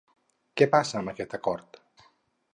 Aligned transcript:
Què 0.61 0.67
passa 0.77 0.97
amb 1.03 1.13
aquest 1.13 1.37
acord? 1.41 1.81